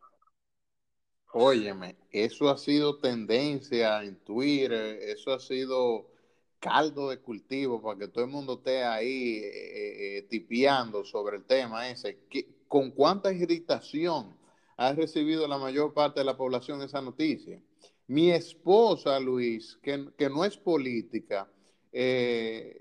Óyeme, 1.32 1.96
eso 2.12 2.50
ha 2.50 2.58
sido 2.58 2.98
tendencia 2.98 4.04
en 4.04 4.20
Twitter, 4.26 5.00
eso 5.04 5.32
ha 5.32 5.40
sido 5.40 6.19
caldo 6.60 7.10
de 7.10 7.20
cultivo 7.20 7.82
para 7.82 7.98
que 7.98 8.08
todo 8.10 8.24
el 8.26 8.30
mundo 8.30 8.56
esté 8.56 8.84
ahí 8.84 9.38
eh, 9.38 9.48
eh, 9.48 10.18
eh, 10.18 10.22
tipeando 10.30 11.04
sobre 11.06 11.38
el 11.38 11.46
tema 11.46 11.90
ese. 11.90 12.20
¿Con 12.68 12.92
cuánta 12.92 13.34
irritación 13.34 14.38
ha 14.78 14.94
recibido 14.94 15.48
la 15.48 15.58
mayor 15.58 15.94
parte 15.94 16.20
de 16.20 16.26
la 16.26 16.38
población 16.38 16.82
esa 16.82 17.02
noticia? 17.02 17.60
Mi 18.08 18.32
esposa, 18.32 19.20
Luis, 19.20 19.78
que, 19.82 20.10
que 20.18 20.30
no 20.30 20.44
es 20.44 20.58
política, 20.58 21.50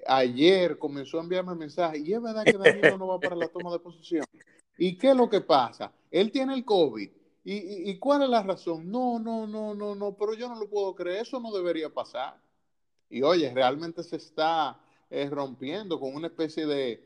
ayer 0.07 0.79
comenzó 0.79 1.19
a 1.19 1.23
enviarme 1.23 1.55
mensajes 1.55 2.07
y 2.07 2.13
es 2.13 2.21
verdad 2.21 2.45
que 2.45 2.59
Danilo 2.59 2.99
no 2.99 3.07
va 3.09 3.21
para 3.21 3.37
la 3.37 3.49
toma 3.49 3.73
de 3.73 3.79
posesión. 3.79 4.25
¿Y 4.77 4.97
qué 4.97 5.11
es 5.11 5.17
lo 5.17 5.29
que 5.29 5.41
pasa? 5.41 5.93
Él 6.11 6.31
tiene 6.31 6.55
el 6.55 6.65
COVID. 6.65 7.11
¿Y, 7.45 7.91
y 7.91 7.99
cuál 7.99 8.23
es 8.23 8.29
la 8.29 8.43
razón? 8.43 8.91
No, 8.91 9.19
no, 9.19 9.47
no, 9.47 9.75
no, 9.75 9.95
no, 9.95 10.15
pero 10.15 10.35
yo 10.35 10.49
no 10.49 10.59
lo 10.59 10.69
puedo 10.69 10.95
creer. 10.95 11.23
Eso 11.23 11.41
no 11.41 11.51
debería 11.51 11.89
pasar. 11.89 12.39
Y 13.11 13.23
oye, 13.23 13.53
realmente 13.55 14.03
se 14.03 14.17
está 14.17 14.79
eh, 15.11 15.29
rompiendo 15.31 15.99
con 15.99 16.15
una 16.15 16.27
especie 16.27 16.67
de, 16.67 17.03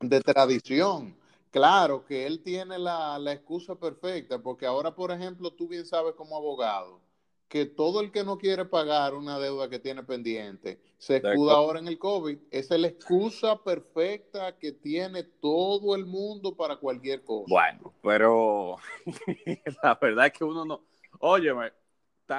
de, 0.00 0.20
tradición. 0.20 1.16
Claro 1.50 2.04
que 2.04 2.26
él 2.26 2.42
tiene 2.42 2.78
la, 2.78 3.20
excusa 3.32 3.74
perfecta, 3.74 4.40
porque 4.40 4.66
ahora, 4.66 4.94
por 4.94 5.10
ejemplo, 5.10 5.52
tú 5.52 5.68
bien 5.68 5.86
sabes 5.86 6.14
como 6.14 6.36
abogado 6.36 7.00
que 7.48 7.66
todo 7.66 8.00
el 8.00 8.10
que 8.10 8.24
no 8.24 8.38
quiere 8.38 8.64
pagar 8.64 9.14
una 9.14 9.38
deuda 9.38 9.68
que 9.68 9.78
tiene 9.78 10.02
pendiente 10.02 10.80
se 10.98 11.16
escuda 11.18 11.52
ahora 11.52 11.78
en 11.78 11.86
el 11.86 11.98
COVID. 11.98 12.38
Esa 12.50 12.74
es 12.74 12.80
la 12.80 12.88
excusa 12.88 13.62
perfecta 13.62 14.56
que 14.58 14.72
tiene 14.72 15.22
todo 15.22 15.94
el 15.94 16.06
mundo 16.06 16.56
para 16.56 16.76
cualquier 16.76 17.22
cosa. 17.22 17.46
Bueno, 17.48 17.92
pero 18.02 18.76
la 19.82 19.98
verdad 20.00 20.26
es 20.26 20.32
que 20.32 20.44
uno 20.44 20.64
no. 20.64 20.80
Óyeme, 21.20 21.72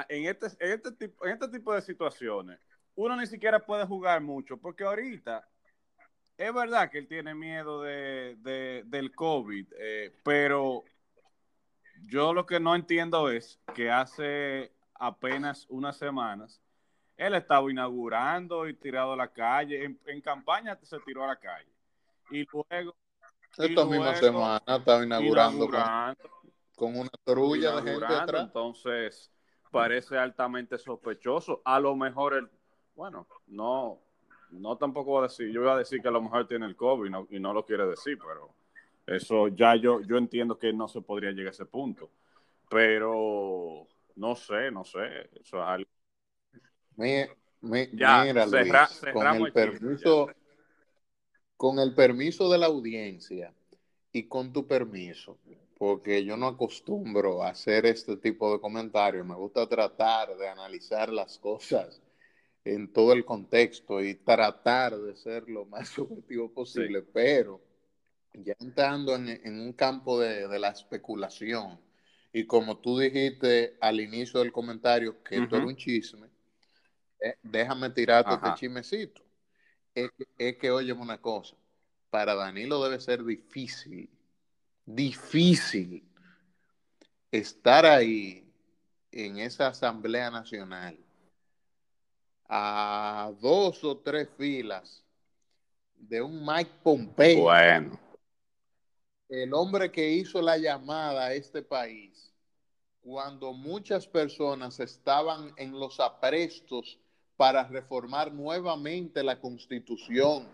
en 0.10 0.25
este, 0.25 0.48
en, 0.60 0.72
este 0.72 0.92
tipo, 0.92 1.25
en 1.25 1.34
este 1.34 1.48
tipo 1.50 1.74
de 1.74 1.82
situaciones, 1.82 2.60
uno 2.96 3.15
ni 3.15 3.27
siquiera 3.27 3.60
puede 3.60 3.86
jugar 3.86 4.22
mucho, 4.22 4.58
porque 4.58 4.84
ahorita 4.84 5.48
es 6.38 6.54
verdad 6.54 6.89
que 6.89 7.00
él 7.00 7.08
tiene 7.08 7.34
miedo 7.34 7.82
de, 7.82 8.84
del 8.86 9.13
COVID, 9.13 9.68
eh, 9.77 10.13
pero 10.24 10.84
yo 12.08 12.34
lo 12.34 12.46
que 12.46 12.60
no 12.60 12.75
entiendo 12.75 13.30
es 13.30 13.60
que 13.74 13.89
hace 13.89 14.72
apenas 14.94 15.65
unas 15.70 15.98
semanas 15.98 16.62
él 17.18 17.34
estaba 17.36 17.70
inaugurando 17.72 18.68
y 18.68 18.74
tirado 18.74 19.13
a 19.13 19.18
la 19.18 19.30
calle, 19.30 19.98
en, 20.06 20.22
campaña 20.22 20.77
se 20.82 21.00
tiró 21.00 21.24
a 21.24 21.27
la 21.27 21.39
calle. 21.39 21.72
Y 22.30 22.46
luego... 22.51 22.96
Esta 23.58 23.86
misma 23.86 24.15
semana 24.15 24.62
estaba 24.68 25.04
inaugurando, 25.06 25.70
Con, 26.75 26.98
una 26.98 27.10
trulla 27.24 27.80
de 27.80 27.92
gente 27.94 28.13
atrás. 28.13 28.44
Entonces, 28.48 29.32
parece 29.75 30.17
altamente 30.17 30.77
sospechoso. 30.77 31.62
A 31.65 31.79
lo 31.79 31.96
mejor 31.96 32.34
el, 32.36 32.50
bueno, 32.96 33.27
no, 33.48 34.00
no 34.51 34.77
tampoco 34.77 35.12
voy 35.12 35.20
a 35.20 35.27
decir, 35.27 35.51
yo 35.51 35.62
voy 35.62 35.72
a 35.72 35.77
decir 35.77 36.01
que 36.01 36.08
a 36.08 36.12
lo 36.12 36.22
mejor 36.22 36.48
tiene 36.48 36.65
el 36.65 36.75
COVID 36.75 37.12
y 37.29 37.39
no 37.39 37.53
lo 37.53 37.65
quiere 37.65 37.86
decir, 37.86 38.17
pero 38.17 38.53
eso 39.05 39.50
ya 39.50 39.75
yo, 39.75 40.01
yo 40.01 40.17
entiendo 40.17 40.58
que 40.58 40.74
no 40.74 40.88
se 40.88 41.01
podría 41.01 41.32
llegar 41.32 41.48
a 41.48 41.51
ese 41.51 41.65
punto. 41.65 42.10
Pero 42.70 43.88
no 44.15 44.36
sé, 44.36 44.72
no 44.72 44.84
sé. 44.84 45.29
Eso 45.39 45.58
es 45.58 45.67
algo. 45.67 45.89
mira, 47.62 48.89
con 49.13 49.27
el 49.27 49.51
permiso, 49.51 50.29
con 51.58 51.79
el 51.79 51.94
permiso 51.94 52.50
de 52.50 52.58
la 52.58 52.65
audiencia 52.65 53.53
y 54.12 54.24
con 54.24 54.51
tu 54.51 54.65
permiso, 54.65 55.38
porque 55.77 56.24
yo 56.24 56.38
no 56.38 56.48
acostumbro 56.48 57.44
a 57.44 57.50
hacer 57.50 57.86
este 57.86 58.17
tipo 58.17 58.51
de 58.51 58.60
comentarios. 58.60 59.25
Me 59.25 59.36
gusta 59.36 59.67
tratar 59.67 60.36
de 60.38 60.48
analizar 60.48 61.12
las 61.12 61.38
cosas 61.38 62.01
en 62.63 62.91
todo 62.91 63.13
el 63.13 63.25
contexto 63.25 64.01
y 64.01 64.15
tratar 64.15 64.98
de 64.98 65.15
ser 65.15 65.48
lo 65.50 65.65
más 65.65 65.98
objetivo 66.00 66.51
posible, 66.51 67.01
pero 67.01 67.62
ya 68.34 68.55
entrando 68.60 69.15
en, 69.15 69.60
un 69.60 69.74
campo 69.74 70.20
de, 70.20 70.60
la 70.60 70.70
especulación, 70.70 71.79
y 72.34 72.46
como 72.46 72.79
tú 72.79 73.00
dijiste 73.00 73.77
al 73.79 74.01
inicio 74.01 74.41
del 74.41 74.51
comentario 74.51 75.24
que 75.24 75.38
esto 75.38 75.55
era 75.55 75.65
un 75.65 75.75
chisme, 75.75 76.27
eh, 77.22 77.36
déjame 77.44 77.89
tirarte 77.91 78.34
este 78.34 78.53
chismecito. 78.55 79.22
Es 79.94 80.12
que, 80.12 80.27
es 80.38 80.58
que, 80.58 80.72
óyeme 80.72 81.01
una 81.01 81.22
cosa, 81.22 81.55
para 82.10 82.36
Danilo 82.36 82.84
debe 82.84 83.00
ser 83.00 83.24
difícil 83.24 84.10
difícil 84.86 86.04
estar 87.32 87.86
ahí 87.86 88.48
en 89.12 89.39
esa 89.39 89.68
Asamblea 89.68 90.30
Nacional 90.30 90.98
a 92.48 93.32
dos 93.42 93.84
o 93.84 93.98
tres 93.98 94.30
filas 94.38 95.04
de 95.96 96.22
un 96.22 96.46
Mike 96.46 96.72
Pompeo. 96.84 97.44
Bueno. 97.44 98.00
El 99.27 99.54
hombre 99.54 99.92
que 99.92 100.08
hizo 100.12 100.42
la 100.42 100.58
llamada 100.58 101.25
a 101.25 101.34
este 101.34 101.63
país 101.63 102.32
cuando 103.01 103.54
muchas 103.54 104.08
personas 104.08 104.80
estaban 104.80 105.54
en 105.58 105.80
los 105.80 106.00
aprestos 106.00 107.00
para 107.38 107.63
reformar 107.68 108.34
nuevamente 108.34 109.24
la 109.24 109.39
constitución, 109.39 110.48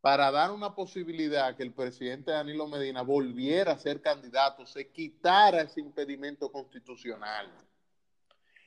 para 0.00 0.30
dar 0.30 0.50
una 0.50 0.74
posibilidad 0.74 1.54
que 1.56 1.62
el 1.62 1.72
presidente 1.72 2.30
Danilo 2.30 2.66
Medina 2.66 3.02
volviera 3.02 3.72
a 3.72 3.78
ser 3.78 4.00
candidato, 4.00 4.64
se 4.64 4.90
quitara 4.90 5.62
ese 5.62 5.80
impedimento 5.80 6.50
constitucional. 6.50 7.50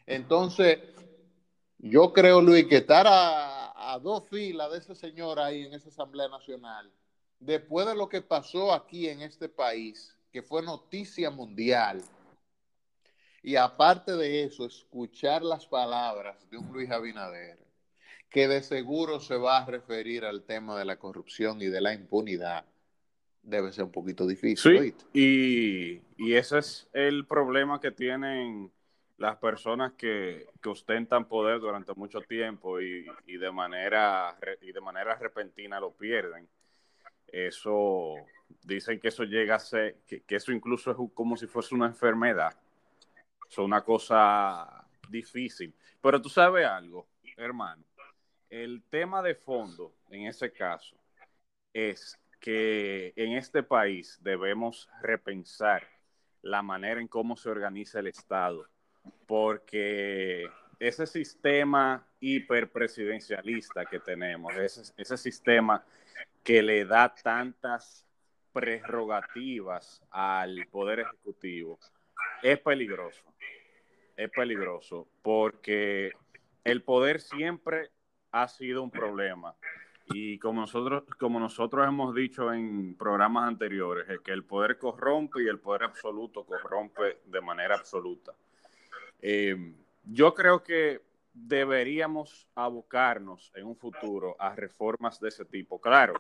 Entonces, 0.05 0.79
yo 1.79 2.13
creo, 2.13 2.39
Luis, 2.39 2.67
que 2.67 2.77
estar 2.77 3.05
a, 3.07 3.99
dos 4.01 4.27
filas 4.27 4.71
de 4.71 4.79
ese 4.79 4.95
señor 4.95 5.39
ahí 5.39 5.65
en 5.65 5.73
esa 5.73 5.89
Asamblea 5.89 6.27
Nacional, 6.27 6.91
después 7.39 7.85
de 7.85 7.95
lo 7.95 8.09
que 8.09 8.21
pasó 8.21 8.73
aquí 8.73 9.07
en 9.07 9.21
este 9.21 9.49
país, 9.49 10.15
que 10.31 10.41
fue 10.41 10.63
noticia 10.63 11.29
mundial, 11.29 12.01
y 13.43 13.55
aparte 13.55 14.13
de 14.13 14.43
eso, 14.43 14.65
escuchar 14.65 15.43
las 15.43 15.67
palabras 15.67 16.49
de 16.49 16.57
un 16.57 16.71
Luis 16.71 16.89
Abinader, 16.89 17.62
que 18.33 18.47
de 18.47 18.63
seguro 18.63 19.19
se 19.19 19.37
va 19.37 19.59
a 19.59 19.65
referir 19.65 20.25
al 20.25 20.43
tema 20.43 20.77
de 20.77 20.85
la 20.85 20.97
corrupción 20.97 21.61
y 21.61 21.67
de 21.67 21.79
la 21.79 21.93
impunidad, 21.93 22.65
debe 23.43 23.71
ser 23.71 23.85
un 23.85 23.91
poquito 23.91 24.25
difícil. 24.25 24.95
Sí, 25.13 26.01
y, 26.17 26.33
ese 26.33 26.57
es 26.57 26.89
el 26.93 27.27
problema 27.27 27.79
que 27.79 27.91
tienen 27.91 28.71
las 29.17 29.37
personas 29.37 29.93
que, 29.93 30.47
ostentan 30.65 31.27
poder 31.27 31.59
durante 31.59 31.93
mucho 31.93 32.21
tiempo 32.21 32.81
y, 32.81 33.05
de 33.27 33.51
manera, 33.51 34.35
y 34.61 34.71
de 34.71 34.81
manera 34.81 35.15
repentina 35.15 35.79
lo 35.79 35.91
pierden. 35.91 36.47
Eso, 37.27 38.15
dicen 38.63 38.99
que 38.99 39.09
eso 39.09 39.23
llega 39.23 39.55
a 39.55 39.59
ser, 39.59 39.97
que 40.07 40.35
eso 40.35 40.51
incluso 40.51 40.89
es 40.89 40.97
como 41.13 41.37
si 41.37 41.45
fuese 41.45 41.75
una 41.75 41.85
enfermedad 41.85 42.53
es 43.53 43.57
una 43.59 43.83
cosa 43.83 44.85
difícil. 45.07 45.73
Pero 46.01 46.21
tú 46.21 46.29
sabes 46.29 46.65
algo, 46.65 47.07
hermano. 47.37 47.83
El 48.53 48.83
tema 48.83 49.23
de 49.23 49.33
fondo 49.33 49.95
en 50.11 50.27
ese 50.27 50.53
caso 50.53 50.95
es 51.73 52.19
que 52.39 53.11
en 53.15 53.31
este 53.31 53.63
país 53.63 54.19
debemos 54.21 54.87
repensar 55.01 55.81
la 56.43 56.61
manera 56.61 57.01
en 57.01 57.07
cómo 57.07 57.35
se 57.35 57.49
organiza 57.49 57.97
el 57.97 58.05
Estado, 58.05 58.69
porque 59.25 60.47
ese 60.79 61.07
sistema 61.07 62.05
hiperpresidencialista 62.19 63.87
que 63.87 63.99
tenemos, 63.99 64.55
ese, 64.55 65.17
sistema 65.17 65.83
que 66.43 66.61
le 66.61 66.85
da 66.85 67.11
tantas 67.11 68.05
prerrogativas 68.51 70.03
al 70.11 70.67
Poder 70.67 70.99
Ejecutivo, 70.99 71.79
es 72.43 72.59
peligroso. 72.59 73.23
Es 74.15 74.29
peligroso 74.29 75.07
porque 75.23 76.11
el 76.63 76.83
poder 76.83 77.19
siempre 77.19 77.89
ha 78.33 78.47
sido 78.47 78.83
un 78.83 78.91
problema. 78.91 79.55
Y 80.07 80.37
como 80.37 80.61
nosotros, 80.61 81.03
como 81.17 81.39
nosotros 81.39 81.87
hemos 81.87 82.13
dicho 82.13 82.51
en 82.51 82.95
programas 82.95 83.47
anteriores, 83.47 84.09
es 84.09 84.19
que 84.19 84.33
el 84.33 84.43
poder 84.43 84.77
corrompe 84.77 85.41
y 85.41 85.47
el 85.47 85.59
poder 85.59 85.83
absoluto 85.83 86.45
corrompe 86.45 87.21
de 87.25 87.39
manera 87.39 87.75
absoluta. 87.75 88.33
Eh, 89.21 89.55
yo 90.03 90.33
creo 90.33 90.61
que 90.61 91.01
deberíamos 91.33 92.45
abocarnos 92.53 93.51
en 93.55 93.65
un 93.65 93.77
futuro 93.77 94.35
a 94.37 94.53
reformas 94.53 95.19
de 95.21 95.29
ese 95.29 95.45
tipo. 95.45 95.79
Claro, 95.79 96.15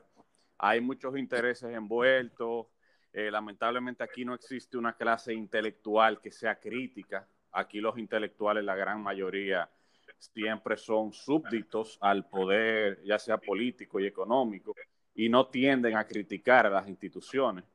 hay 0.57 0.79
muchos 0.79 1.17
intereses 1.17 1.75
envueltos. 1.75 2.67
Eh, 3.11 3.29
lamentablemente 3.29 4.03
aquí 4.03 4.23
no 4.23 4.33
existe 4.33 4.77
una 4.77 4.93
clase 4.93 5.33
intelectual 5.33 6.21
que 6.21 6.31
sea 6.31 6.59
crítica 6.59 7.27
Aquí 7.53 7.79
los 7.79 7.99
intelectuales, 7.99 8.63
la 8.63 8.75
gran 8.75 9.01
mayoría, 9.01 9.69
siempre 10.17 10.77
son 10.77 11.13
súbditos 11.13 11.97
al 12.01 12.27
poder, 12.27 13.01
ya 13.03 13.19
sea 13.19 13.37
político 13.37 13.99
y 13.99 14.07
económico, 14.07 14.75
y 15.15 15.29
no 15.29 15.47
tienden 15.47 15.95
a 15.97 16.05
criticar 16.05 16.65
a 16.65 16.69
las 16.69 16.87
instituciones. 16.87 17.65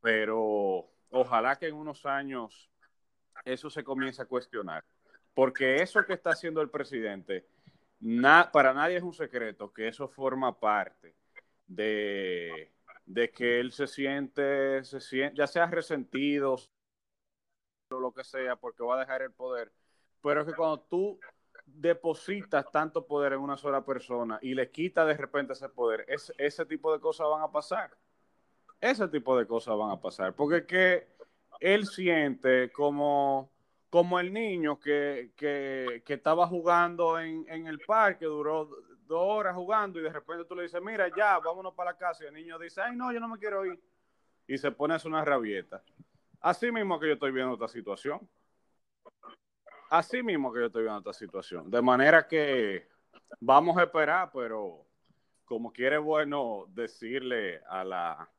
Pero 0.00 0.88
ojalá 1.10 1.56
que 1.56 1.68
en 1.68 1.74
unos 1.74 2.04
años 2.06 2.70
eso 3.44 3.70
se 3.70 3.84
comience 3.84 4.22
a 4.22 4.26
cuestionar, 4.26 4.84
porque 5.34 5.76
eso 5.76 6.04
que 6.04 6.14
está 6.14 6.30
haciendo 6.30 6.60
el 6.60 6.70
presidente, 6.70 7.46
para 8.52 8.74
nadie 8.74 8.96
es 8.96 9.02
un 9.02 9.14
secreto 9.14 9.72
que 9.72 9.88
eso 9.88 10.08
forma 10.08 10.58
parte 10.58 11.14
de, 11.66 12.72
de 13.06 13.30
que 13.30 13.60
él 13.60 13.72
se 13.72 13.86
siente, 13.86 14.84
se 14.84 15.00
siente, 15.00 15.36
ya 15.36 15.46
sea 15.46 15.66
resentido, 15.66 16.56
o 17.90 18.00
lo 18.00 18.12
que 18.12 18.24
sea, 18.24 18.56
porque 18.56 18.82
va 18.82 18.96
a 18.96 19.00
dejar 19.00 19.22
el 19.22 19.32
poder. 19.32 19.72
Pero 20.22 20.40
es 20.40 20.46
que 20.46 20.54
cuando 20.54 20.80
tú 20.80 21.18
depositas 21.64 22.70
tanto 22.70 23.06
poder 23.06 23.34
en 23.34 23.40
una 23.40 23.56
sola 23.56 23.84
persona 23.84 24.38
y 24.42 24.54
le 24.54 24.70
quitas 24.70 25.06
de 25.06 25.16
repente 25.16 25.52
ese 25.52 25.68
poder, 25.68 26.06
ese 26.08 26.66
tipo 26.66 26.92
de 26.92 27.00
cosas 27.00 27.28
van 27.28 27.42
a 27.42 27.50
pasar. 27.50 27.90
Ese 28.80 29.06
tipo 29.08 29.36
de 29.38 29.46
cosas 29.46 29.76
van 29.76 29.90
a 29.90 30.00
pasar. 30.00 30.34
Porque 30.34 30.56
es 30.58 30.64
que 30.64 31.08
él 31.60 31.86
siente 31.86 32.72
como, 32.72 33.50
como 33.88 34.18
el 34.18 34.32
niño 34.32 34.80
que, 34.80 35.32
que, 35.36 36.02
que 36.04 36.14
estaba 36.14 36.46
jugando 36.48 37.18
en, 37.18 37.44
en, 37.48 37.68
el 37.68 37.78
parque, 37.78 38.24
duró 38.24 38.68
dos 39.06 39.22
horas 39.22 39.54
jugando 39.54 40.00
y 40.00 40.02
de 40.02 40.12
repente 40.12 40.44
tú 40.44 40.56
le 40.56 40.64
dices, 40.64 40.82
mira, 40.82 41.08
ya, 41.16 41.38
vámonos 41.38 41.74
para 41.74 41.92
la 41.92 41.96
casa. 41.96 42.24
Y 42.24 42.26
el 42.26 42.34
niño 42.34 42.58
dice, 42.58 42.80
ay, 42.80 42.96
no, 42.96 43.12
yo 43.12 43.20
no 43.20 43.28
me 43.28 43.38
quiero 43.38 43.64
ir. 43.64 43.80
Y 44.48 44.58
se 44.58 44.72
pone 44.72 44.94
a 44.94 44.96
hacer 44.96 45.10
una 45.10 45.24
rabieta. 45.24 45.82
Así 46.40 46.72
mismo 46.72 46.98
que 46.98 47.06
yo 47.06 47.12
estoy 47.12 47.30
viendo 47.30 47.54
esta 47.54 47.68
situación. 47.68 48.28
Así 49.92 50.22
mismo 50.22 50.50
que 50.50 50.60
yo 50.60 50.66
estoy 50.68 50.84
viendo 50.84 51.00
esta 51.00 51.12
situación. 51.12 51.70
De 51.70 51.82
manera 51.82 52.26
que 52.26 52.88
vamos 53.40 53.76
a 53.76 53.82
esperar, 53.82 54.30
pero 54.32 54.86
como 55.44 55.70
quiere 55.70 55.98
bueno 55.98 56.64
decirle 56.68 57.60
a 57.68 57.84
la, 57.84 58.30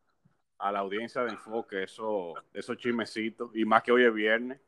a 0.57 0.71
la 0.71 0.79
audiencia 0.79 1.21
de 1.21 1.29
enfoque 1.29 1.83
eso, 1.83 2.33
esos 2.55 2.75
chismecitos, 2.77 3.51
y 3.53 3.65
más 3.65 3.83
que 3.83 3.91
hoy 3.91 4.03
es 4.03 4.11
viernes. 4.11 4.59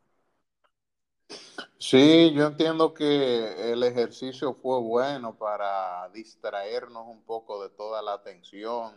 Sí, 1.79 2.31
yo 2.35 2.45
entiendo 2.45 2.93
que 2.93 3.71
el 3.71 3.81
ejercicio 3.81 4.53
fue 4.53 4.79
bueno 4.79 5.35
para 5.35 6.07
distraernos 6.09 7.07
un 7.07 7.23
poco 7.23 7.63
de 7.63 7.69
toda 7.69 8.03
la 8.03 8.13
atención, 8.13 8.93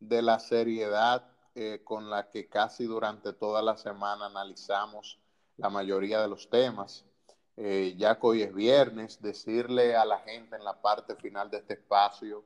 de 0.00 0.20
la 0.20 0.38
seriedad 0.38 1.26
eh, 1.54 1.80
con 1.82 2.10
la 2.10 2.28
que 2.28 2.46
casi 2.46 2.84
durante 2.84 3.32
toda 3.32 3.62
la 3.62 3.78
semana 3.78 4.26
analizamos 4.26 5.18
la 5.56 5.70
mayoría 5.70 6.20
de 6.20 6.28
los 6.28 6.50
temas. 6.50 7.06
Eh, 7.56 7.94
ya 7.98 8.18
que 8.18 8.26
hoy 8.26 8.42
es 8.42 8.54
viernes, 8.54 9.20
decirle 9.20 9.94
a 9.94 10.04
la 10.04 10.18
gente 10.20 10.56
en 10.56 10.64
la 10.64 10.80
parte 10.80 11.16
final 11.16 11.50
de 11.50 11.58
este 11.58 11.74
espacio 11.74 12.44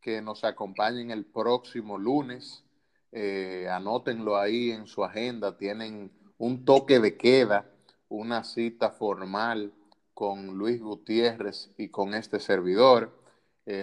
que 0.00 0.20
nos 0.20 0.44
acompañen 0.44 1.10
el 1.10 1.24
próximo 1.24 1.98
lunes. 1.98 2.64
Eh, 3.12 3.68
anótenlo 3.70 4.36
ahí 4.36 4.70
en 4.70 4.86
su 4.86 5.04
agenda, 5.04 5.56
tienen 5.56 6.10
un 6.38 6.64
toque 6.64 7.00
de 7.00 7.16
queda, 7.16 7.66
una 8.08 8.44
cita 8.44 8.90
formal 8.90 9.72
con 10.14 10.58
Luis 10.58 10.80
Gutiérrez 10.80 11.70
y 11.76 11.88
con 11.88 12.14
este 12.14 12.40
servidor. 12.40 13.16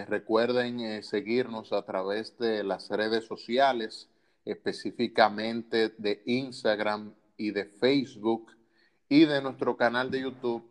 recuerden 0.07 1.03
seguirnos 1.03 1.71
a 1.71 1.83
través 1.83 2.37
de 2.39 2.63
las 2.63 2.89
redes 2.89 3.25
sociales 3.25 4.09
específicamente 4.45 5.89
de 5.89 6.21
Instagram 6.25 7.13
y 7.37 7.51
de 7.51 7.65
Facebook 7.65 8.54
y 9.09 9.25
de 9.25 9.41
nuestro 9.41 9.77
canal 9.77 10.09
de 10.11 10.21
YouTube, 10.21 10.67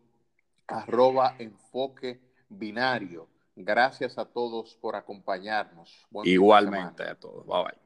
arroba 0.67 1.37
enfoque 1.39 2.21
binario. 2.49 3.29
Gracias 3.57 4.19
a 4.19 4.25
todos 4.25 4.75
por 4.81 4.97
acompañarnos. 4.97 6.07
Igualmente 6.25 7.05
a 7.05 7.15
todos. 7.15 7.47
Bye 7.47 7.65
bye. 7.65 7.85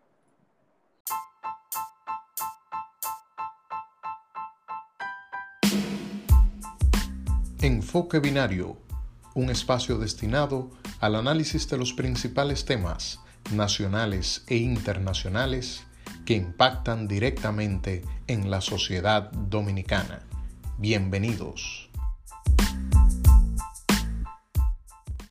Enfoque 7.60 8.20
Binario, 8.20 8.76
un 9.34 9.50
espacio 9.50 9.98
destinado 9.98 10.70
al 11.00 11.16
análisis 11.16 11.68
de 11.68 11.76
los 11.76 11.92
principales 11.92 12.64
temas 12.64 13.20
nacionales 13.52 14.44
e 14.46 14.56
internacionales 14.56 15.84
que 16.24 16.34
impactan 16.34 17.08
directamente 17.08 18.04
en 18.28 18.50
la 18.50 18.60
sociedad 18.60 19.32
dominicana. 19.32 20.20
Bienvenidos. 20.80 21.87